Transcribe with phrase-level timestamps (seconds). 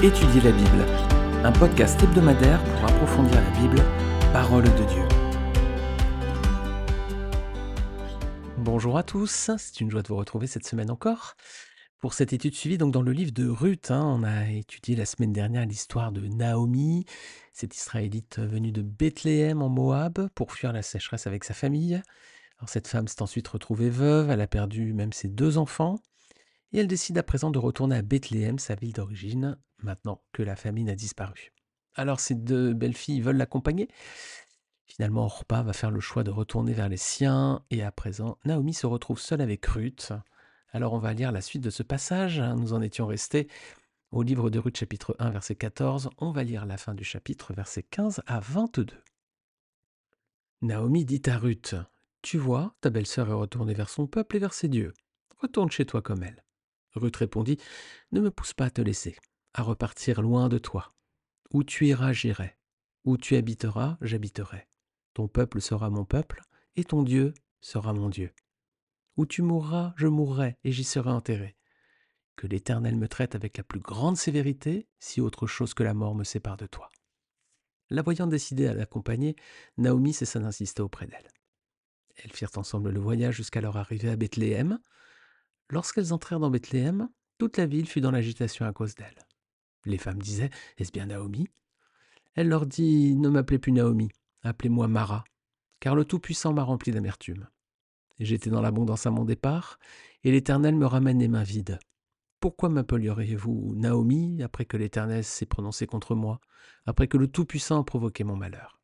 [0.00, 0.86] Étudier la Bible,
[1.42, 3.82] un podcast hebdomadaire pour approfondir la Bible,
[4.32, 5.02] parole de Dieu.
[8.58, 11.34] Bonjour à tous, c'est une joie de vous retrouver cette semaine encore.
[11.98, 15.04] Pour cette étude suivie donc dans le livre de Ruth, hein, on a étudié la
[15.04, 17.04] semaine dernière l'histoire de Naomi,
[17.52, 22.00] cette Israélite venue de Bethléem en Moab pour fuir la sécheresse avec sa famille.
[22.68, 25.98] Cette femme s'est ensuite retrouvée veuve, elle a perdu même ses deux enfants,
[26.72, 30.56] et elle décide à présent de retourner à Bethléem, sa ville d'origine, maintenant que la
[30.56, 31.52] famine a disparu.
[31.94, 33.88] Alors ces deux belles filles veulent l'accompagner.
[34.86, 38.72] Finalement, Orpa va faire le choix de retourner vers les siens, et à présent, Naomi
[38.72, 40.12] se retrouve seule avec Ruth.
[40.70, 43.48] Alors on va lire la suite de ce passage, nous en étions restés
[44.10, 47.52] au livre de Ruth chapitre 1 verset 14, on va lire la fin du chapitre
[47.52, 48.86] verset 15 à 22.
[50.62, 51.74] Naomi dit à Ruth,
[52.22, 54.94] Tu vois, ta belle-sœur est retournée vers son peuple et vers ses dieux.
[55.36, 56.42] Retourne chez toi comme elle.
[56.94, 57.58] Ruth répondit,
[58.12, 59.14] Ne me pousse pas à te laisser
[59.54, 60.94] à repartir loin de toi.
[61.52, 62.56] Où tu iras, j'irai.
[63.04, 64.68] Où tu habiteras, j'habiterai.
[65.14, 66.42] Ton peuple sera mon peuple,
[66.76, 68.32] et ton Dieu sera mon Dieu.
[69.16, 71.56] Où tu mourras, je mourrai, et j'y serai enterré.
[72.36, 76.14] Que l'Éternel me traite avec la plus grande sévérité, si autre chose que la mort
[76.14, 76.88] me sépare de toi.
[77.90, 79.34] La voyant décidée à l'accompagner,
[79.76, 81.28] Naomi cessa d'insister auprès d'elle.
[82.16, 84.78] Elles firent ensemble le voyage jusqu'à leur arrivée à Bethléem.
[85.70, 89.27] Lorsqu'elles entrèrent dans Bethléem, toute la ville fut dans l'agitation à cause d'elles.
[89.88, 91.48] Les femmes disaient Est-ce bien Naomi?
[92.34, 94.10] Elle leur dit Ne m'appelez plus Naomi,
[94.42, 95.24] appelez-moi Mara,
[95.80, 97.48] car le Tout-Puissant m'a rempli d'amertume.
[98.20, 99.78] J'étais dans l'abondance à mon départ,
[100.24, 101.78] et l'Éternel me ramène les mains vides.
[102.38, 106.38] Pourquoi m'appelleriez-vous Naomi après que l'Éternel s'est prononcé contre moi,
[106.84, 108.80] après que le Tout-Puissant a provoqué mon malheur?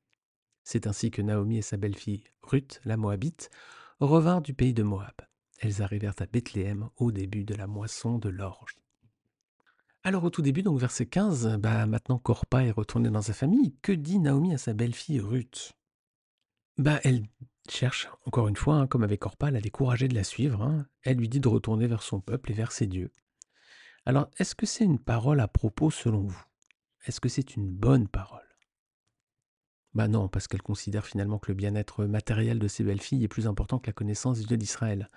[0.62, 3.50] C'est ainsi que Naomi et sa belle-fille Ruth, la Moabite,
[4.00, 5.14] revinrent du pays de Moab.
[5.58, 8.78] Elles arrivèrent à Bethléem au début de la moisson de l'orge.
[10.06, 13.74] Alors au tout début, donc verset 15, bah maintenant qu'Orpa est retourné dans sa famille,
[13.80, 15.72] que dit Naomi à sa belle-fille Ruth?
[16.76, 17.22] Bah elle
[17.70, 20.60] cherche, encore une fois, hein, comme avec Orpa, à la décourager de la suivre.
[20.60, 20.86] Hein.
[21.04, 23.10] Elle lui dit de retourner vers son peuple et vers ses dieux.
[24.04, 26.44] Alors est-ce que c'est une parole à propos selon vous?
[27.06, 28.44] Est-ce que c'est une bonne parole?
[29.94, 33.46] Bah non, parce qu'elle considère finalement que le bien-être matériel de ses belles-filles est plus
[33.46, 35.08] important que la connaissance du Dieu d'Israël.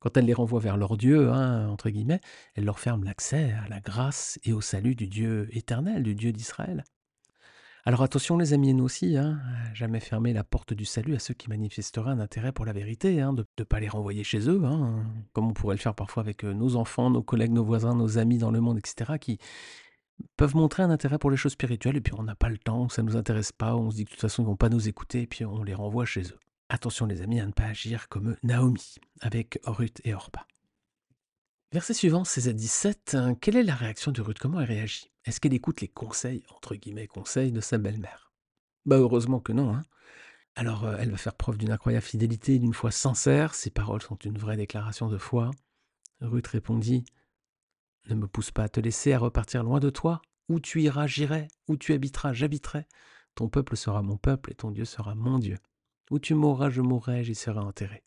[0.00, 2.20] Quand elle les renvoie vers leur Dieu, hein, entre guillemets,
[2.54, 6.32] elle leur ferme l'accès à la grâce et au salut du Dieu éternel, du Dieu
[6.32, 6.84] d'Israël.
[7.88, 9.40] Alors attention les amis, nous aussi, hein,
[9.72, 13.20] jamais fermer la porte du salut à ceux qui manifesteraient un intérêt pour la vérité,
[13.20, 14.60] hein, de ne pas les renvoyer chez eux,
[15.32, 18.18] comme on pourrait le faire parfois avec euh, nos enfants, nos collègues, nos voisins, nos
[18.18, 19.38] amis dans le monde, etc., qui
[20.36, 22.88] peuvent montrer un intérêt pour les choses spirituelles, et puis on n'a pas le temps,
[22.88, 24.56] ça ne nous intéresse pas, on se dit que de toute façon ils ne vont
[24.56, 26.38] pas nous écouter, et puis on les renvoie chez eux.
[26.68, 30.46] Attention les amis à ne pas agir comme Naomi avec Ruth et Orpa.
[31.72, 34.38] Verset suivant, 16 à 17, quelle est la réaction de Ruth?
[34.38, 35.10] Comment elle réagit?
[35.24, 38.32] Est-ce qu'elle écoute les conseils, entre guillemets, conseils de sa belle-mère?
[38.84, 39.74] Bah heureusement que non.
[39.74, 39.84] Hein.
[40.54, 43.54] Alors euh, elle va faire preuve d'une incroyable fidélité, d'une foi sincère.
[43.54, 45.50] Ses paroles sont une vraie déclaration de foi.
[46.20, 47.04] Ruth répondit
[48.08, 50.22] Ne me pousse pas à te laisser, à repartir loin de toi.
[50.48, 51.48] Où tu iras, j'irai.
[51.68, 52.86] Où tu habiteras, j'habiterai.
[53.34, 55.58] Ton peuple sera mon peuple et ton Dieu sera mon Dieu.
[56.10, 58.04] Où tu mourras, je mourrai, j'y serai enterré.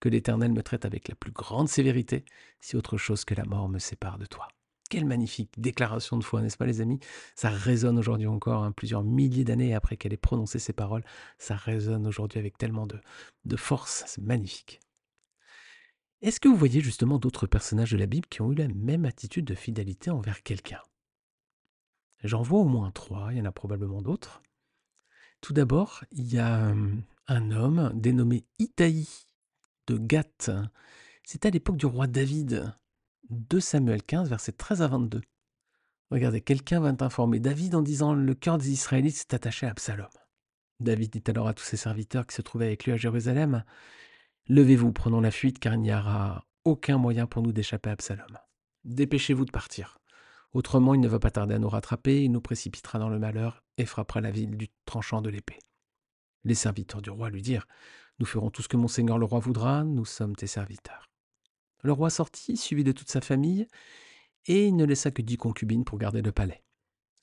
[0.00, 2.24] Que l'Éternel me traite avec la plus grande sévérité,
[2.60, 4.48] si autre chose que la mort me sépare de toi.
[4.90, 7.00] Quelle magnifique déclaration de foi, n'est-ce pas les amis?
[7.34, 11.04] Ça résonne aujourd'hui encore, hein, plusieurs milliers d'années après qu'elle ait prononcé ces paroles,
[11.38, 13.00] ça résonne aujourd'hui avec tellement de,
[13.44, 14.80] de force, c'est magnifique.
[16.20, 19.04] Est-ce que vous voyez justement d'autres personnages de la Bible qui ont eu la même
[19.04, 20.82] attitude de fidélité envers quelqu'un?
[22.22, 24.42] J'en vois au moins trois, il y en a probablement d'autres.
[25.40, 29.06] Tout d'abord, il y a hum, un homme dénommé Itaï
[29.86, 30.50] de Gath.
[31.24, 32.74] C'est à l'époque du roi David.
[33.30, 35.20] 2 Samuel 15, versets 13 à 22.
[36.10, 40.08] Regardez, quelqu'un vint informer David en disant Le cœur des Israélites s'est attaché à Absalom.
[40.80, 43.64] David dit alors à tous ses serviteurs qui se trouvaient avec lui à Jérusalem
[44.48, 48.38] Levez-vous, prenons la fuite, car il n'y aura aucun moyen pour nous d'échapper à Absalom.
[48.84, 49.98] Dépêchez-vous de partir.
[50.52, 53.62] Autrement, il ne va pas tarder à nous rattraper, il nous précipitera dans le malheur
[53.78, 55.58] et frappera la ville du tranchant de l'épée.
[56.44, 57.66] Les serviteurs du roi lui dirent
[58.18, 61.10] Nous ferons tout ce que monseigneur le roi voudra, nous sommes tes serviteurs.
[61.82, 63.66] Le roi sortit, suivi de toute sa famille,
[64.46, 66.62] et il ne laissa que dix concubines pour garder le palais.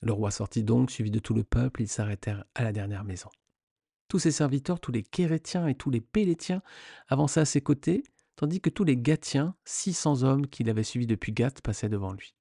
[0.02, 3.28] Le roi sortit donc, suivi de tout le peuple, ils s'arrêtèrent à la dernière maison.
[4.08, 6.62] Tous ses serviteurs, tous les Kérétiens et tous les Pélétiens
[7.08, 8.02] avançaient à ses côtés,
[8.36, 12.12] tandis que tous les Gatiens, six cents hommes qu'il avait suivis depuis Gath, passaient devant
[12.12, 12.34] lui.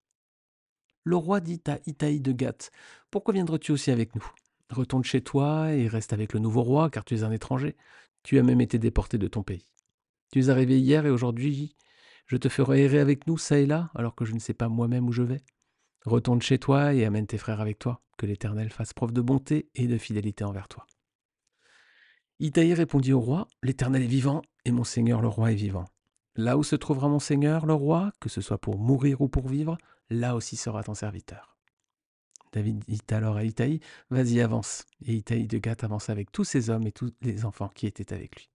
[1.03, 2.71] Le roi dit à Itaï de Gath
[3.11, 4.25] Pourquoi viendras-tu aussi avec nous?
[4.69, 7.75] Retourne chez toi et reste avec le nouveau roi, car tu es un étranger.
[8.23, 9.65] Tu as même été déporté de ton pays.
[10.31, 11.75] Tu es arrivé hier et aujourd'hui,
[12.27, 14.69] je te ferai errer avec nous, ça et là, alors que je ne sais pas
[14.69, 15.41] moi-même où je vais.
[16.05, 19.69] Retourne chez toi et amène tes frères avec toi, que l'Éternel fasse preuve de bonté
[19.73, 20.85] et de fidélité envers toi.
[22.39, 25.85] Itaï répondit au roi, L'Éternel est vivant, et mon Seigneur le roi est vivant.
[26.35, 29.49] Là où se trouvera mon Seigneur le roi, que ce soit pour mourir ou pour
[29.49, 29.77] vivre,
[30.09, 31.57] là aussi sera ton serviteur.
[32.51, 33.79] David dit alors à Itaï,
[34.09, 34.85] Vas-y, avance.
[35.05, 38.13] Et Itaï de Gath avance avec tous ses hommes et tous les enfants qui étaient
[38.13, 38.49] avec lui.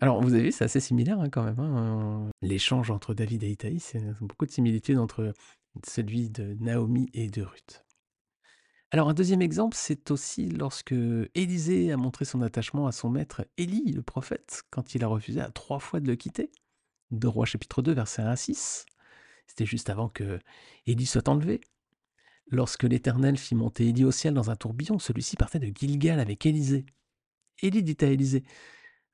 [0.00, 1.60] Alors, vous avez vu, c'est assez similaire hein, quand même.
[1.60, 5.32] hein, L'échange entre David et Itaï, c'est beaucoup de similitudes entre
[5.86, 7.84] celui de Naomi et de Ruth.
[8.90, 10.94] Alors, un deuxième exemple, c'est aussi lorsque
[11.34, 15.40] Élisée a montré son attachement à son maître Élie, le prophète, quand il a refusé
[15.40, 16.50] à trois fois de le quitter.
[17.10, 18.86] De Roi chapitre 2, verset 1 à 6.
[19.46, 20.38] C'était juste avant que
[20.86, 21.60] Élie soit enlevé.
[22.50, 26.44] Lorsque l'Éternel fit monter Élie au ciel dans un tourbillon, celui-ci partait de Gilgal avec
[26.44, 26.84] Élisée.
[27.62, 28.44] Élie dit à Élisée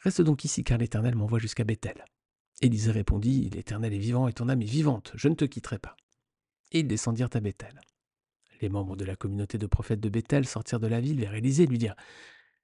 [0.01, 2.05] Reste donc ici, car l'Éternel m'envoie jusqu'à Bethel.
[2.61, 5.97] Élisée répondit L'Éternel est vivant et ton âme est vivante, je ne te quitterai pas.
[6.73, 7.81] Et ils descendirent à Bethel.
[8.61, 11.65] Les membres de la communauté de prophètes de Bethel sortirent de la ville vers Élisée
[11.65, 11.97] et lui dirent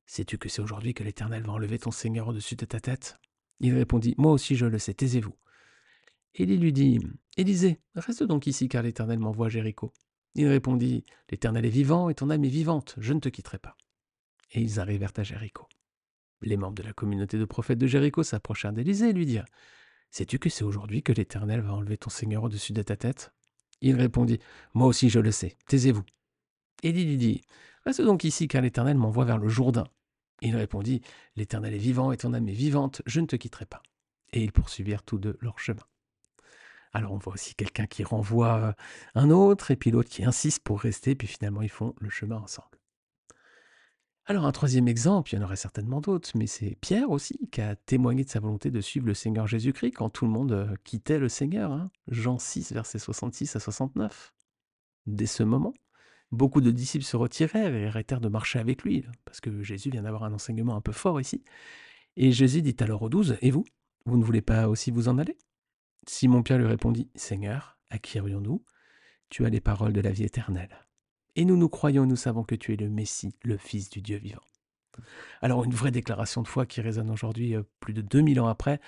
[0.06, 3.18] Sais-tu que c'est aujourd'hui que l'Éternel va enlever ton Seigneur au-dessus de ta tête?
[3.60, 5.34] Il répondit Moi aussi je le sais, taisez-vous.
[6.34, 7.00] Élie lui dit
[7.36, 9.92] Élisée, reste donc ici, car l'Éternel m'envoie Jéricho.
[10.38, 13.74] Il répondit L'Éternel est vivant et ton âme est vivante, je ne te quitterai pas.
[14.52, 15.66] Et ils arrivèrent à Jéricho.
[16.42, 19.46] Les membres de la communauté de prophètes de Jéricho s'approchèrent d'Élisée et lui dirent
[20.10, 23.32] Sais-tu que c'est aujourd'hui que l'Éternel va enlever ton Seigneur au-dessus de ta tête?
[23.80, 24.38] Il répondit
[24.74, 26.04] Moi aussi je le sais, taisez-vous.
[26.82, 27.40] Élie lui dit
[27.86, 29.86] Reste donc ici, car l'Éternel m'envoie vers le Jourdain.
[30.42, 31.00] Il répondit
[31.36, 33.82] L'Éternel est vivant et ton âme est vivante, je ne te quitterai pas.
[34.34, 35.84] Et ils poursuivirent tous deux leur chemin.
[36.96, 38.74] Alors on voit aussi quelqu'un qui renvoie
[39.14, 42.38] un autre, et puis l'autre qui insiste pour rester, puis finalement ils font le chemin
[42.38, 42.78] ensemble.
[44.24, 47.60] Alors un troisième exemple, il y en aurait certainement d'autres, mais c'est Pierre aussi qui
[47.60, 50.74] a témoigné de sa volonté de suivre le Seigneur Jésus-Christ quand tout le monde euh,
[50.84, 51.70] quittait le Seigneur.
[51.70, 51.90] hein.
[52.08, 54.32] Jean 6, versets 66 à 69.
[55.04, 55.74] Dès ce moment,
[56.32, 60.04] beaucoup de disciples se retirèrent et arrêtèrent de marcher avec lui, parce que Jésus vient
[60.04, 61.44] d'avoir un enseignement un peu fort ici.
[62.16, 63.66] Et Jésus dit alors aux douze, Et vous?
[64.06, 65.36] Vous ne voulez pas aussi vous en aller?
[66.08, 68.64] Simon-Pierre lui répondit, Seigneur, à qui irions-nous
[69.28, 70.86] Tu as les paroles de la vie éternelle.
[71.34, 74.16] Et nous nous croyons nous savons que tu es le Messie, le Fils du Dieu
[74.16, 74.40] vivant.
[75.42, 78.80] Alors une vraie déclaration de foi qui résonne aujourd'hui, euh, plus de 2000 ans après,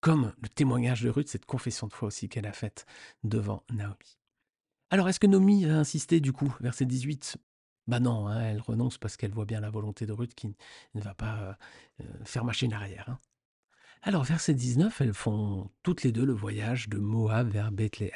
[0.00, 2.84] comme le témoignage de Ruth, cette confession de foi aussi qu'elle a faite
[3.22, 4.18] devant Naomi.
[4.90, 7.38] Alors est-ce que Naomi a insisté du coup, verset 18
[7.86, 10.54] Bah non, hein, elle renonce parce qu'elle voit bien la volonté de Ruth qui
[10.94, 11.52] ne va pas euh,
[12.02, 13.08] euh, faire machine arrière.
[13.08, 13.18] hein.
[14.06, 18.12] Alors verset 19, elles font toutes les deux le voyage de Moab vers Bethléem.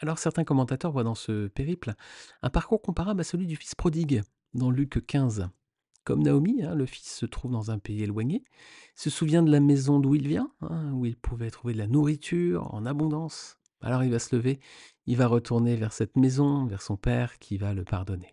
[0.00, 1.94] Alors certains commentateurs voient dans ce périple
[2.42, 5.48] un parcours comparable à celui du fils prodigue dans Luc 15.
[6.02, 8.42] Comme Naomi, hein, le fils se trouve dans un pays éloigné,
[8.96, 11.86] se souvient de la maison d'où il vient, hein, où il pouvait trouver de la
[11.86, 13.58] nourriture en abondance.
[13.82, 14.58] Alors il va se lever,
[15.06, 18.32] il va retourner vers cette maison, vers son père qui va le pardonner.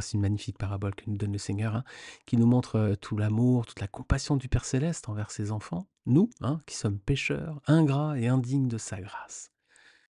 [0.00, 1.84] C'est une magnifique parabole que nous donne le Seigneur, hein,
[2.26, 5.86] qui nous montre euh, tout l'amour, toute la compassion du Père céleste envers ses enfants,
[6.06, 9.52] nous, hein, qui sommes pécheurs, ingrats et indignes de sa grâce.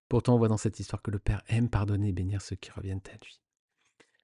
[0.07, 2.71] Pourtant, on voit dans cette histoire que le Père aime pardonner et bénir ceux qui
[2.71, 3.41] reviennent à lui.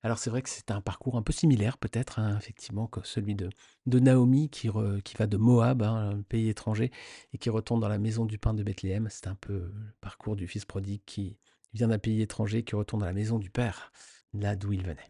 [0.03, 3.35] Alors c'est vrai que c'est un parcours un peu similaire peut-être, hein, effectivement, que celui
[3.35, 3.49] de,
[3.85, 6.91] Naomi qui, va de Moab, un pays étranger,
[7.33, 9.07] et qui retourne dans la maison du pain de Bethléem.
[9.11, 11.37] C'est un peu le parcours du fils prodigue qui
[11.73, 13.91] vient d'un pays étranger, qui retourne dans la maison du Père,
[14.33, 15.07] là d'où il venait.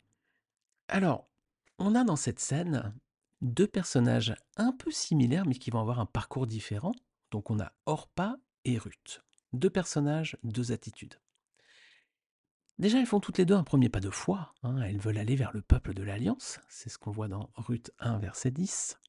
[0.91, 1.29] Alors,
[1.79, 2.93] on a dans cette scène
[3.39, 6.91] deux personnages un peu similaires, mais qui vont avoir un parcours différent.
[7.31, 9.23] Donc on a Orpa et Ruth.
[9.53, 11.15] Deux personnages, deux attitudes.
[12.77, 14.53] Déjà, elles font toutes les deux un premier pas de foi.
[14.63, 16.59] hein, Elles veulent aller vers le peuple de l'Alliance.
[16.67, 18.99] C'est ce qu'on voit dans Ruth 1, verset 10.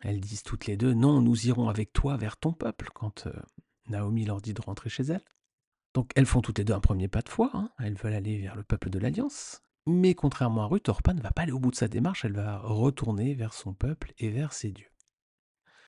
[0.00, 3.32] Elles disent toutes les deux, non, nous irons avec toi vers ton peuple, quand euh,
[3.88, 5.24] Naomi leur dit de rentrer chez elle.
[5.92, 7.50] Donc elles font toutes les deux un premier pas de foi.
[7.52, 9.62] hein, Elles veulent aller vers le peuple de l'Alliance.
[9.86, 12.34] Mais contrairement à Ruth, Orpa ne va pas aller au bout de sa démarche, elle
[12.34, 14.90] va retourner vers son peuple et vers ses dieux.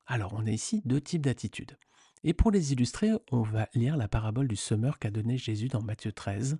[0.06, 1.78] Alors on a ici deux types d'attitudes.
[2.24, 5.82] Et pour les illustrer, on va lire la parabole du semeur qu'a donné Jésus dans
[5.82, 6.58] Matthieu 13,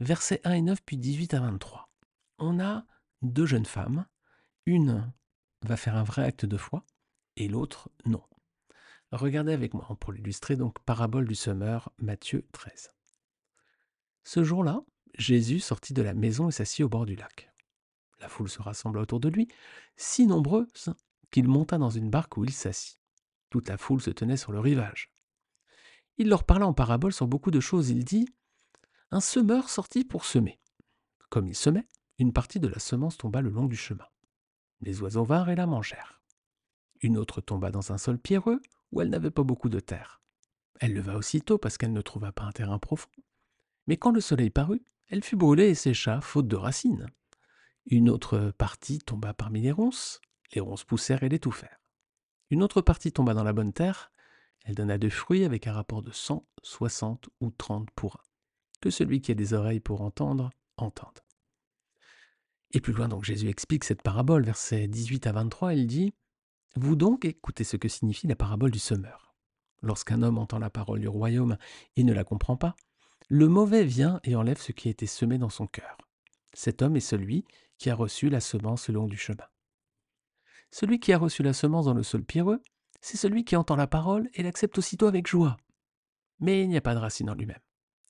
[0.00, 1.90] versets 1 et 9, puis 18 à 23.
[2.38, 2.84] On a
[3.20, 4.06] deux jeunes femmes,
[4.66, 5.12] une
[5.62, 6.84] va faire un vrai acte de foi,
[7.36, 8.22] et l'autre non.
[9.10, 12.92] Regardez avec moi pour l'illustrer, donc parabole du semeur, Matthieu 13.
[14.22, 14.82] Ce jour-là,
[15.14, 17.52] Jésus sortit de la maison et s'assit au bord du lac.
[18.20, 19.48] La foule se rassembla autour de lui,
[19.96, 20.94] si nombreuse
[21.30, 22.98] qu'il monta dans une barque où il s'assit.
[23.50, 25.12] Toute la foule se tenait sur le rivage.
[26.18, 27.90] Il leur parla en parabole sur beaucoup de choses.
[27.90, 28.28] Il dit
[29.10, 30.60] Un semeur sortit pour semer.
[31.30, 31.86] Comme il semait,
[32.18, 34.06] une partie de la semence tomba le long du chemin.
[34.80, 36.20] Les oiseaux vinrent et la mangèrent.
[37.00, 38.60] Une autre tomba dans un sol pierreux
[38.90, 40.20] où elle n'avait pas beaucoup de terre.
[40.80, 43.10] Elle leva aussitôt parce qu'elle ne trouva pas un terrain profond.
[43.86, 47.06] Mais quand le soleil parut, elle fut brûlée et sécha, faute de racines.
[47.86, 50.20] Une autre partie tomba parmi les ronces,
[50.54, 51.80] les ronces poussèrent et l'étouffèrent.
[52.50, 54.12] Une autre partie tomba dans la bonne terre,
[54.64, 58.22] elle donna de fruits avec un rapport de 100, 60 ou 30 pour un.
[58.80, 61.20] Que celui qui a des oreilles pour entendre, entende.
[62.72, 66.12] Et plus loin, donc Jésus explique cette parabole, versets 18 à 23, il dit
[66.76, 69.34] Vous donc écoutez ce que signifie la parabole du semeur.
[69.80, 71.56] Lorsqu'un homme entend la parole du royaume
[71.96, 72.76] et ne la comprend pas,
[73.28, 75.98] le mauvais vient et enlève ce qui a été semé dans son cœur.
[76.54, 77.44] Cet homme est celui
[77.76, 79.44] qui a reçu la semence le long du chemin.
[80.70, 82.62] Celui qui a reçu la semence dans le sol pierreux,
[83.00, 85.58] c'est celui qui entend la parole et l'accepte aussitôt avec joie.
[86.40, 87.60] Mais il n'y a pas de racine en lui-même.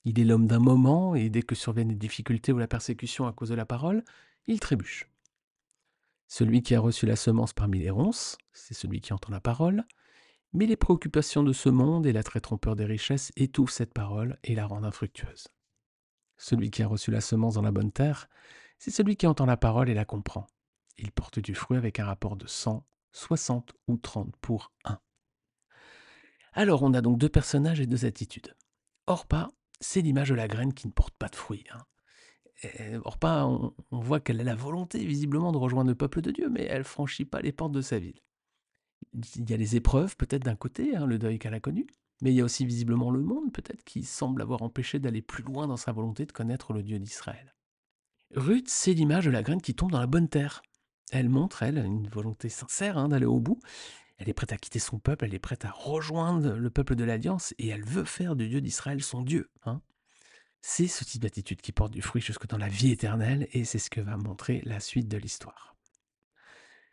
[0.05, 3.33] Il est l'homme d'un moment, et dès que surviennent les difficultés ou la persécution à
[3.33, 4.03] cause de la parole,
[4.47, 5.09] il trébuche.
[6.27, 9.83] Celui qui a reçu la semence parmi les ronces, c'est celui qui entend la parole,
[10.53, 14.37] mais les préoccupations de ce monde et la très trompeur des richesses étouffent cette parole
[14.43, 15.47] et la rendent infructueuse.
[16.37, 18.29] Celui qui a reçu la semence dans la bonne terre,
[18.77, 20.47] c'est celui qui entend la parole et la comprend.
[20.97, 24.99] Il porte du fruit avec un rapport de 100, 60 ou 30 pour 1.
[26.53, 28.55] Alors on a donc deux personnages et deux attitudes.
[29.07, 31.65] Orpa, c'est l'image de la graine qui ne porte pas de fruits.
[31.71, 31.79] Hein.
[33.05, 36.65] Orpa, on, voit qu'elle a la volonté visiblement de rejoindre le peuple de Dieu, mais
[36.65, 38.19] elle franchit pas les portes de sa ville.
[39.13, 41.87] Il y a les épreuves peut-être d'un côté, hein, le deuil qu'elle a connu,
[42.21, 45.43] mais il y a aussi visiblement le monde peut-être qui semble avoir empêché d'aller plus
[45.43, 47.55] loin dans sa volonté de connaître le Dieu d'Israël.
[48.35, 50.61] Ruth, c'est l'image de la graine qui tombe dans la bonne terre.
[51.11, 53.59] Elle montre, elle, une volonté sincère hein, d'aller au bout.
[54.17, 57.05] Elle est prête à quitter son peuple, elle est prête à rejoindre le peuple de
[57.05, 59.49] l'Alliance et elle veut faire du Dieu d'Israël son Dieu.
[59.63, 59.81] Hein.
[60.61, 63.79] C'est ce type d'attitude qui porte du fruit jusque dans la vie éternelle et c'est
[63.79, 65.75] ce que va montrer la suite de l'histoire.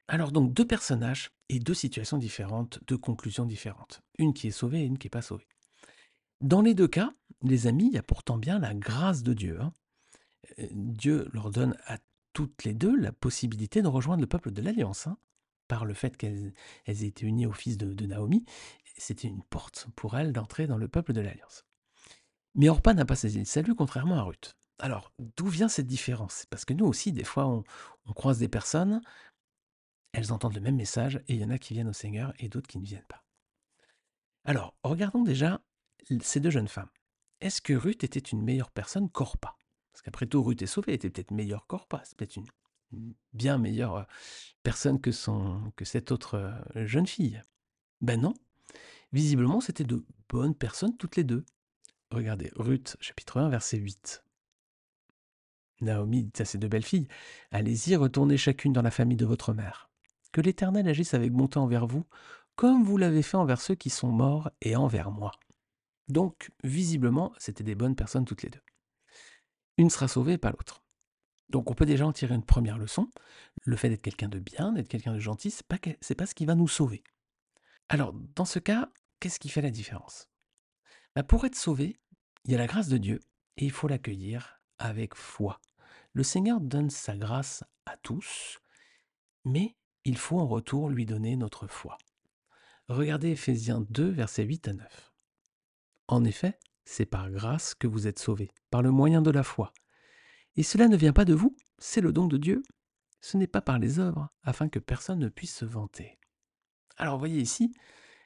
[0.08, 4.02] Alors donc deux personnages et deux situations différentes, deux conclusions différentes.
[4.18, 5.48] Une qui est sauvée et une qui n'est pas sauvée.
[6.40, 9.60] Dans les deux cas, les amis, il y a pourtant bien la grâce de Dieu.
[9.60, 9.72] Hein.
[10.58, 11.98] Euh, Dieu leur donne à
[12.32, 15.06] toutes les deux la possibilité de rejoindre le peuple de l'Alliance.
[15.06, 15.16] Hein,
[15.68, 16.52] par le fait qu'elles
[16.86, 18.44] aient été unies au fils de, Naomi,
[18.96, 21.64] c'était une porte pour elles d'entrer dans le peuple de l'Alliance.
[22.54, 24.56] Mais Orpa n'a pas saisi le salut, contrairement à Ruth.
[24.78, 26.46] Alors, d'où vient cette différence?
[26.50, 27.64] Parce que nous aussi, des fois, on,
[28.06, 29.00] on, croise des personnes,
[30.16, 32.48] elles entendent le même message, et il y en a qui viennent au Seigneur et
[32.48, 33.24] d'autres qui ne viennent pas.
[34.44, 35.60] Alors, regardons déjà
[36.22, 36.90] ces deux jeunes femmes.
[37.40, 39.56] Est-ce que Ruth était une meilleure personne qu'Orpa
[39.96, 43.56] parce qu'après tout, Ruth est sauvée, elle était peut-être meilleure qu'Orpa, c'est peut-être une, bien
[43.56, 44.02] meilleure euh,
[44.62, 45.08] personne que,
[45.70, 47.42] que cette autre euh, jeune fille.
[48.02, 48.34] Ben non,
[49.14, 51.46] visiblement c'était de bonnes personnes toutes les deux.
[52.10, 54.22] Regardez, Ruth, chapitre 1, verset 8.
[55.80, 57.08] Naomi dit à ses deux belles filles,
[57.50, 59.88] Allez-y, retournez chacune dans la famille de votre mère.
[60.36, 62.04] Que l'Éternel agisse avec bonté envers vous,
[62.56, 65.32] comme vous l'avez fait envers ceux qui sont morts et envers moi.
[66.08, 68.60] Donc, visiblement, c'était des bonnes personnes toutes les deux
[69.78, 70.82] une sera sauvée pas l'autre.
[71.48, 73.08] Donc on peut déjà en tirer une première leçon.
[73.62, 76.34] Le fait d'être quelqu'un de bien, d'être quelqu'un de gentil, ce n'est pas, pas ce
[76.34, 77.04] qui va nous sauver.
[77.88, 78.90] Alors, dans ce cas,
[79.20, 80.28] qu'est-ce qui fait la différence?
[81.14, 82.00] Bah, Pour être sauvé,
[82.44, 83.20] il y a la grâce de Dieu
[83.56, 85.60] et il faut l'accueillir avec foi.
[86.12, 88.58] Le Seigneur donne sa grâce à tous,
[89.44, 89.76] mais
[90.06, 91.98] il faut en retour lui donner notre foi.
[92.88, 95.12] Regardez Ephésiens 2, versets 8 à 9.
[96.06, 99.72] En effet, c'est par grâce que vous êtes sauvés, par le moyen de la foi.
[100.54, 102.62] Et cela ne vient pas de vous, c'est le don de Dieu.
[103.20, 106.20] Ce n'est pas par les œuvres, afin que personne ne puisse se vanter.
[106.96, 107.74] Alors voyez ici,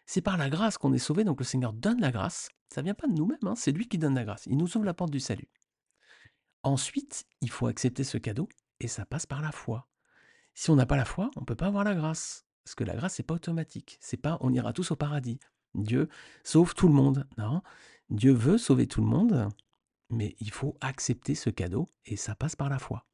[0.04, 2.50] c'est par la grâce qu'on est sauvé, donc le Seigneur donne la grâce.
[2.68, 4.44] Ça ne vient pas de nous-mêmes, hein, c'est lui qui donne la grâce.
[4.44, 5.48] Il nous ouvre la porte du salut.
[6.62, 9.88] Ensuite, il faut accepter ce cadeau, et ça passe par la foi.
[10.54, 12.46] Si on n'a pas la foi, on ne peut pas avoir la grâce.
[12.64, 13.98] Parce que la grâce, n'est pas automatique.
[14.00, 15.38] C'est pas on ira tous au paradis.
[15.74, 16.08] Dieu
[16.44, 17.26] sauve tout le monde.
[17.38, 17.62] Non,
[18.10, 19.48] Dieu veut sauver tout le monde,
[20.10, 23.06] mais il faut accepter ce cadeau et ça passe par la foi.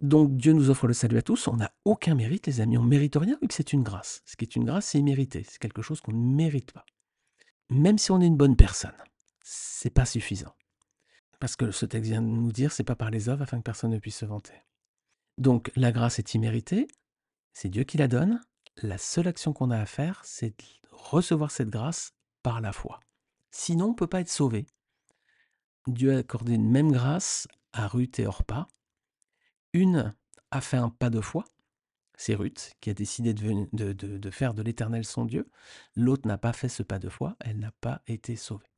[0.00, 2.82] Donc Dieu nous offre le salut à tous, on n'a aucun mérite les amis, on
[2.82, 4.22] ne mérite rien vu que c'est une grâce.
[4.26, 6.84] Ce qui est une grâce, c'est immérité, c'est quelque chose qu'on ne mérite pas.
[7.70, 8.96] Même si on est une bonne personne,
[9.42, 10.54] c'est pas suffisant.
[11.38, 13.62] Parce que ce texte vient de nous dire, c'est pas par les œuvres afin que
[13.62, 14.54] personne ne puisse se vanter.
[15.38, 16.88] Donc la grâce est imméritée,
[17.52, 18.40] c'est Dieu qui la donne.
[18.76, 23.00] La seule action qu'on a à faire, c'est de recevoir cette grâce par la foi.
[23.50, 24.66] Sinon, on ne peut pas être sauvé.
[25.86, 28.68] Dieu a accordé une même grâce à Ruth et Orpa.
[29.72, 30.14] Une
[30.50, 31.44] a fait un pas de foi,
[32.16, 35.50] c'est Ruth qui a décidé de, de faire de l'Éternel son Dieu.
[35.96, 38.70] L'autre n'a pas fait ce pas de foi, elle n'a pas été sauvée.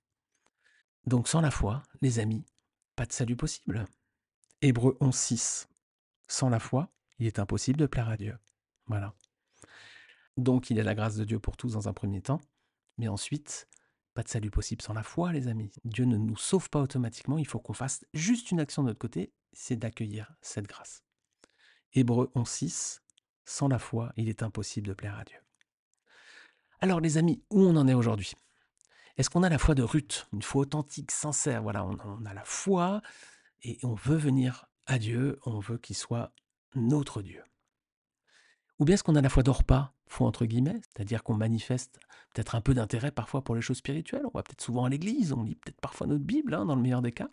[1.07, 2.45] Donc sans la foi, les amis,
[2.97, 3.85] pas de salut possible.
[4.63, 5.67] Hébreu 11.6.
[6.29, 8.37] Sans la foi, il est impossible de plaire à Dieu.
[8.87, 9.15] Voilà.
[10.37, 12.41] Donc il y a la grâce de Dieu pour tous dans un premier temps,
[12.99, 13.69] mais ensuite,
[14.15, 15.73] Pas de salut possible sans la foi, les amis.
[15.85, 19.01] Dieu ne nous sauve pas automatiquement, il faut qu'on fasse juste une action de notre
[19.01, 21.03] côté, c'est d'accueillir cette grâce.
[21.93, 23.01] Hébreu 11.6,
[23.45, 25.39] sans la foi, il est impossible de plaire à Dieu.
[26.79, 28.35] Alors les amis, où on en est aujourd'hui?
[29.17, 31.63] Est-ce qu'on a la foi de Ruth, une foi authentique, sincère?
[31.63, 33.03] Voilà, on, on a la foi
[33.63, 36.33] et on veut venir à Dieu, on veut qu'il soit
[36.75, 37.43] notre Dieu.
[38.79, 42.01] Ou bien est-ce qu'on a la foi d'Orpa, foi entre guillemets, c'est-à-dire qu'on manifeste
[42.35, 45.33] peut-être un peu d'intérêt parfois pour les choses spirituelles, on va peut-être souvent à l'église,
[45.33, 47.31] on lit peut-être parfois notre Bible, hein, dans le meilleur des cas,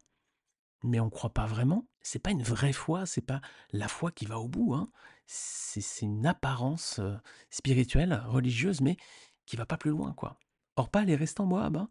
[0.83, 1.87] mais on ne croit pas vraiment.
[2.01, 3.41] C'est pas une vraie foi, c'est pas
[3.71, 4.73] la foi qui va au bout.
[4.73, 4.89] Hein.
[5.25, 7.15] C'est une apparence euh,
[7.49, 8.97] spirituelle, religieuse, mais
[9.45, 10.39] qui va pas plus loin, quoi.
[10.75, 11.77] Orpa, elle est restée en Moab.
[11.77, 11.89] Hein.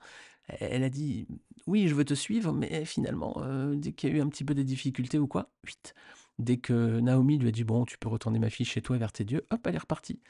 [0.59, 1.27] Elle a dit
[1.67, 4.45] oui, je veux te suivre, mais finalement, euh, dès qu'il y a eu un petit
[4.45, 5.95] peu de difficultés ou quoi, vite,
[6.41, 9.13] Dès que Naomi lui a dit Bon, tu peux retourner ma fille chez toi vers
[9.13, 10.21] tes dieux, hop, elle est repartie.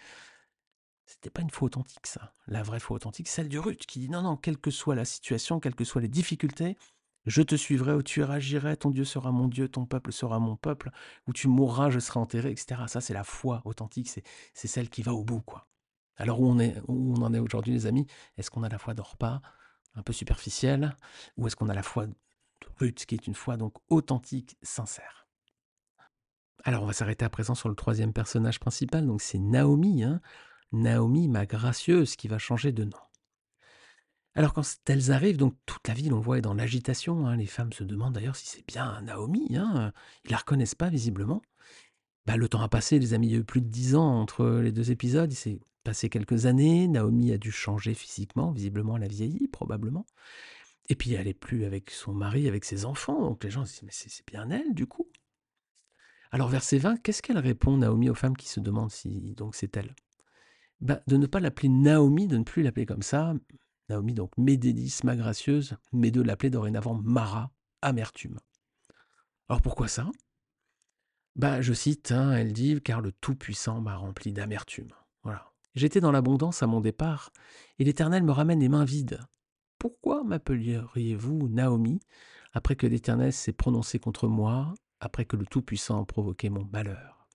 [1.06, 2.32] C'était pas une foi authentique, ça.
[2.48, 5.04] La vraie foi authentique, celle du Ruth, qui dit Non, non, quelle que soit la
[5.04, 6.76] situation, quelles que soient les difficultés,
[7.26, 10.56] je te suivrai, où tu agirai, ton Dieu sera mon Dieu, ton peuple sera mon
[10.56, 10.90] peuple,
[11.28, 12.82] où tu mourras, je serai enterré, etc.
[12.88, 15.68] Ça, c'est la foi authentique, c'est celle qui va au bout, quoi.
[16.16, 18.06] Alors, où on, est, on en est aujourd'hui, les amis?
[18.36, 19.40] Est-ce qu'on a la foi d'Orpa,
[19.94, 20.96] un peu superficielle,
[21.36, 22.14] ou est-ce qu'on a la foi de
[22.78, 25.26] Ruth, qui est une foi donc authentique, sincère?
[26.64, 30.20] Alors, on va s'arrêter à présent sur le troisième personnage principal, donc c'est Naomi, hein.
[30.72, 32.98] Naomi, ma gracieuse, qui va changer de nom.
[34.34, 37.26] Alors, quand elles arrivent, donc toute la ville, on voit, est dans l'agitation.
[37.26, 37.36] Hein.
[37.36, 39.56] Les femmes se demandent d'ailleurs si c'est bien Naomi.
[39.56, 39.92] Hein.
[40.24, 41.42] Ils la reconnaissent pas, visiblement.
[42.26, 44.92] Bah, le temps a passé, les amis, il plus de dix ans entre les deux
[44.92, 45.32] épisodes.
[45.32, 46.88] Il passé quelques années.
[46.88, 48.52] Naomi a dû changer physiquement.
[48.52, 50.06] Visiblement, elle a vieilli, probablement.
[50.88, 53.20] Et puis, elle n'est plus avec son mari, avec ses enfants.
[53.20, 55.08] Donc, les gens se disent, mais c'est bien elle, du coup.
[56.32, 59.76] Alors verset 20, qu'est-ce qu'elle répond Naomi aux femmes qui se demandent si donc c'est
[59.76, 59.94] elle?
[60.80, 63.34] Bah, De ne pas l'appeler Naomi, de ne plus l'appeler comme ça.
[63.88, 67.50] Naomi donc Médélis, ma gracieuse, mais de l'appeler dorénavant Mara,
[67.82, 68.38] amertume.
[69.48, 70.08] Alors pourquoi ça?
[71.34, 74.92] Bah, Je cite, hein, elle dit, car le Tout-Puissant m'a rempli d'amertume.
[75.74, 77.30] J'étais dans l'abondance à mon départ,
[77.78, 79.20] et l'Éternel me ramène les mains vides.
[79.78, 82.00] Pourquoi m'appelleriez-vous Naomi,
[82.52, 87.28] après que l'Éternel s'est prononcé contre moi après que le Tout-Puissant a provoqué mon malheur?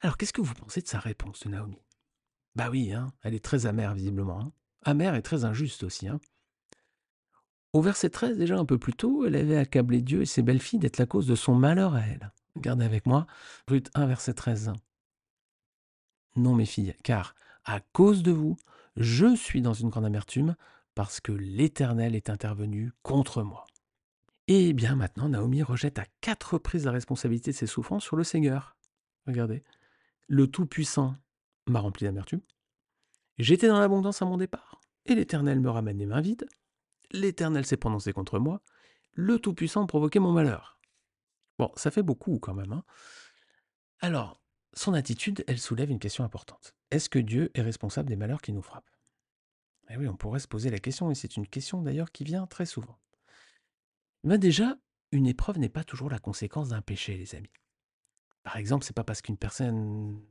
[0.00, 1.82] Alors qu'est-ce que vous pensez de sa réponse de Naomi?
[2.54, 4.40] Bah oui, hein, elle est très amère visiblement.
[4.40, 4.52] Hein.
[4.82, 6.08] Amère et très injuste aussi.
[6.08, 6.20] Hein.
[7.72, 10.78] Au verset 13, déjà un peu plus tôt, elle avait accablé Dieu et ses belles-filles
[10.78, 12.32] d'être la cause de son malheur à elle.
[12.54, 13.26] Regardez avec moi,
[13.68, 14.72] Ruth 1, verset 13.
[16.38, 18.56] Non, mes filles, car à cause de vous,
[18.96, 20.54] je suis dans une grande amertume,
[20.94, 23.66] parce que l'Éternel est intervenu contre moi.
[24.46, 28.22] Et bien maintenant, Naomi rejette à quatre reprises la responsabilité de ses souffrances sur le
[28.22, 28.76] Seigneur.
[29.26, 29.64] Regardez.
[30.28, 31.16] Le Tout-Puissant
[31.66, 32.40] m'a rempli d'amertume.
[33.38, 36.46] J'étais dans l'abondance à mon départ, et l'Éternel me ramène les mains vides.
[37.10, 38.62] L'Éternel s'est prononcé contre moi.
[39.12, 40.78] Le Tout-Puissant provoquait mon malheur.
[41.58, 42.72] Bon, ça fait beaucoup quand même.
[42.72, 42.84] Hein.
[43.98, 44.40] Alors,
[44.74, 46.74] son attitude, elle soulève une question importante.
[46.90, 48.90] Est-ce que Dieu est responsable des malheurs qui nous frappent?
[49.90, 52.46] Eh oui, on pourrait se poser la question, et c'est une question d'ailleurs qui vient
[52.46, 52.98] très souvent.
[54.24, 54.76] Ben déjà,
[55.12, 57.52] une épreuve n'est pas toujours la conséquence d'un péché, les amis.
[58.42, 60.22] Par exemple, c'est pas parce qu'une personne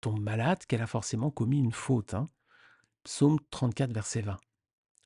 [0.00, 2.14] tombe malade qu'elle a forcément commis une faute.
[2.14, 2.28] Hein.
[3.04, 4.36] Psaume 34, verset 20.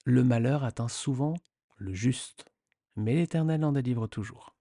[0.04, 1.34] Le malheur atteint souvent
[1.76, 2.44] le juste,
[2.96, 4.54] mais l'Éternel en délivre toujours.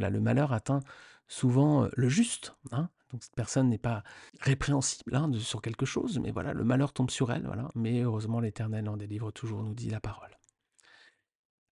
[0.00, 0.80] Le malheur atteint
[1.28, 2.56] souvent le juste.
[2.70, 2.88] Hein.
[3.20, 4.02] Cette personne n'est pas
[4.40, 7.44] répréhensible hein, sur quelque chose, mais voilà, le malheur tombe sur elle.
[7.44, 7.68] Voilà.
[7.74, 10.30] Mais heureusement, l'Éternel en délivre toujours, nous dit la parole.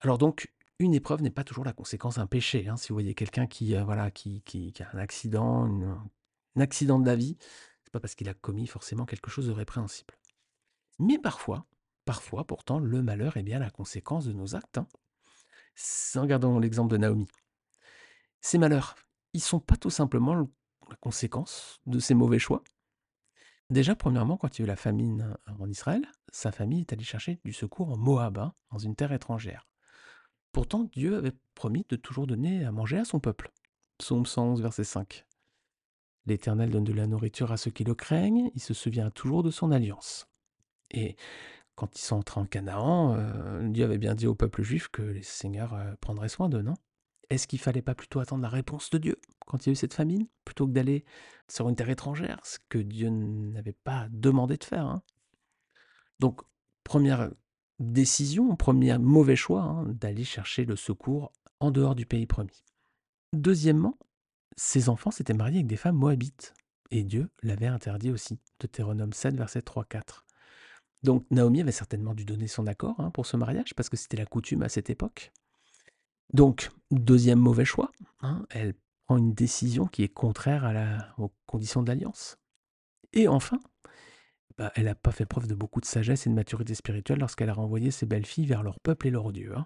[0.02, 2.68] Alors donc, une épreuve n'est pas toujours la conséquence d'un péché.
[2.68, 2.78] Hein.
[2.78, 7.06] Si vous voyez quelqu'un qui, euh, voilà, qui, qui, a un accident, un accident de
[7.06, 7.38] la vie,
[7.84, 10.14] c'est pas parce qu'il a commis forcément quelque chose de répréhensible.
[11.00, 11.66] Mais parfois,
[12.06, 14.80] parfois, pourtant, le malheur est bien la conséquence de nos actes.
[16.16, 17.28] Regardons l'exemple de Naomi.
[18.42, 18.96] Ces malheurs,
[19.34, 20.36] ils sont pas tout simplement
[20.90, 22.64] la conséquence de ses mauvais choix?
[23.70, 27.04] Déjà, premièrement, quand il y a eu la famine en Israël, sa famille est allée
[27.04, 29.68] chercher du secours en Moab, hein, dans une terre étrangère.
[30.52, 33.52] Pourtant, Dieu avait promis de toujours donner à manger à son peuple.
[34.00, 35.26] Psaume 111, verset 5.
[36.26, 39.52] L'Éternel donne de la nourriture à ceux qui le craignent, il se souvient toujours de
[39.52, 40.28] son alliance.
[40.90, 41.16] Et
[41.76, 45.02] quand ils sont entrés en Canaan, euh, Dieu avait bien dit au peuple juif que
[45.02, 46.74] les seigneurs euh, prendraient soin d'eux, non?
[47.30, 49.76] Est-ce qu'il fallait pas plutôt attendre la réponse de Dieu quand il y a eu
[49.76, 51.06] cette famine, plutôt que d'aller
[51.48, 55.02] sur une terre étrangère, ce que Dieu n'avait pas demandé de faire hein?
[56.20, 56.42] Donc,
[56.84, 57.32] première
[57.80, 62.64] décision, premier mauvais choix, hein, d'aller chercher le secours en dehors du pays promis.
[63.34, 63.98] Deuxièmement,
[64.58, 66.54] ses enfants s'étaient mariés avec des femmes moabites,
[66.92, 68.40] et Dieu l'avait interdit aussi.
[68.60, 70.24] Deutéronome 7, verset 3-4.
[71.04, 74.18] Donc Naomi avait certainement dû donner son accord hein, pour ce mariage, parce que c'était
[74.18, 75.32] la coutume à cette époque.
[76.34, 81.88] Donc, deuxième mauvais choix, hein, elle prend une décision qui est contraire aux conditions de
[81.88, 82.38] l'alliance.
[83.14, 83.60] Et enfin,
[84.58, 87.50] bah, elle n'a pas fait preuve de beaucoup de sagesse et de maturité spirituelle lorsqu'elle
[87.50, 89.56] a renvoyé ses belles-filles vers leur peuple et leur Dieu.
[89.58, 89.66] hein.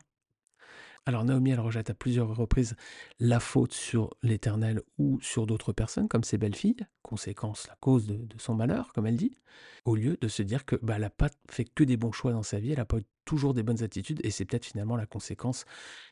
[1.06, 2.76] Alors Naomi, elle rejette à plusieurs reprises
[3.20, 8.26] la faute sur l'Éternel ou sur d'autres personnes, comme ses belles-filles, conséquence, la cause de,
[8.38, 9.38] son malheur, comme elle dit,
[9.84, 12.44] au lieu de se dire que bah, n'a pas fait que des bons choix dans
[12.44, 15.66] sa vie, elle n'a pas toujours des bonnes attitudes, et c'est peut-être finalement la conséquence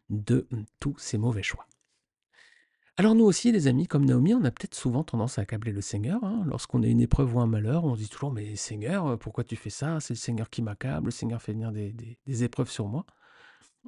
[0.09, 1.65] de hum, tous ces mauvais choix.
[2.97, 5.79] Alors nous aussi, les amis, comme Naomi, on a peut-être souvent tendance à accabler le
[5.79, 6.21] Seigneur.
[6.25, 6.43] hein.
[6.45, 9.55] Lorsqu'on a une épreuve ou un malheur, on se dit toujours, mais Seigneur, pourquoi tu
[9.55, 10.01] fais ça?
[10.01, 13.05] C'est le Seigneur qui m'accable, le Seigneur fait venir des épreuves sur moi.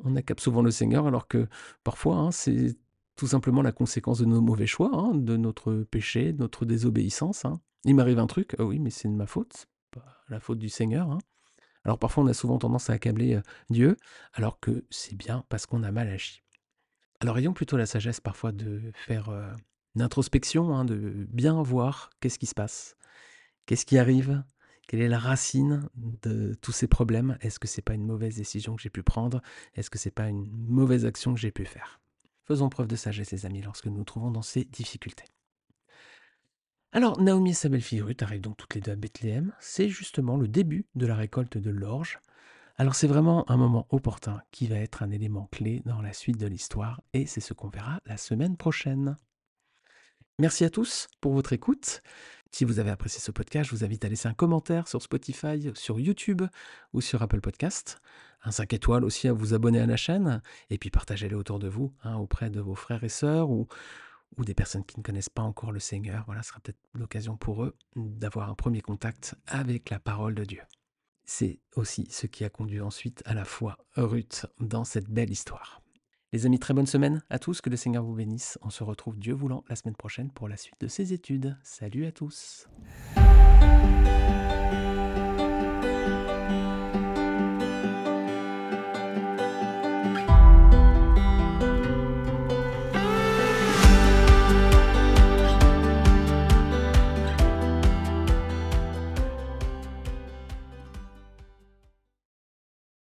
[0.03, 1.47] On accable souvent le Seigneur alors que
[1.83, 2.75] parfois, hein, c'est
[3.15, 7.45] tout simplement la conséquence de nos mauvais choix, hein, de notre péché, de notre désobéissance.
[7.45, 7.59] hein.
[7.85, 10.69] Il m'arrive un truc, ah oui, mais c'est de ma faute, pas la faute du
[10.69, 11.17] Seigneur.
[11.83, 13.97] Alors parfois, on a souvent tendance à accabler euh, Dieu,
[14.33, 16.41] alors que c'est bien parce qu'on a mal agi.
[17.19, 19.51] Alors ayons plutôt la sagesse parfois de faire euh,
[19.95, 22.95] une introspection, de bien voir qu'est-ce qui se passe,
[23.65, 24.43] qu'est-ce qui arrive,
[24.87, 27.37] quelle est la racine de tous ces problèmes?
[27.41, 29.41] Est-ce que c'est pas une mauvaise décision que j'ai pu prendre?
[29.75, 31.99] Est-ce que c'est pas une mauvaise action que j'ai pu faire?
[32.45, 35.25] Faisons preuve de sagesse, les amis, lorsque nous nous trouvons dans ces difficultés.
[36.91, 39.53] Alors, Naomi et sa belle-fille Ruth arrivent donc toutes les deux à Bethléem.
[39.59, 42.19] C'est justement le début de la récolte de l'orge.
[42.77, 46.37] Alors, c'est vraiment un moment opportun qui va être un élément clé dans la suite
[46.37, 49.15] de l'histoire et c'est ce qu'on verra la semaine prochaine.
[50.39, 52.01] Merci à tous pour votre écoute.
[52.53, 55.71] Si vous avez apprécié ce podcast, je vous invite à laisser un commentaire sur Spotify,
[55.73, 56.43] sur YouTube
[56.93, 57.99] ou sur Apple Podcast.
[58.43, 60.39] Un 5 étoiles aussi à vous abonner à la chaîne
[60.69, 63.67] et puis partagez-le autour de vous, hein, auprès de vos frères et sœurs ou,
[64.37, 66.25] ou des personnes qui ne connaissent pas encore le Seigneur.
[66.27, 70.45] Voilà, ce sera peut-être l'occasion pour eux d'avoir un premier contact avec la parole de
[70.45, 70.61] Dieu.
[71.25, 75.82] C'est aussi ce qui a conduit ensuite à la foi Ruth dans cette belle histoire.
[76.33, 78.57] Les amis, très bonne semaine à tous, que le Seigneur vous bénisse.
[78.63, 81.55] On se retrouve Dieu voulant la semaine prochaine pour la suite de ces études.
[81.61, 82.67] Salut à tous.